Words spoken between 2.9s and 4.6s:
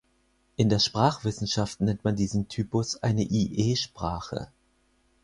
eine I-E-Sprache.